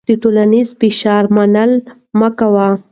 د 0.07 0.09
ټولنیز 0.21 0.69
فشار 0.79 1.23
منل 1.35 1.71
مه 2.19 2.29
کوه. 2.39 2.67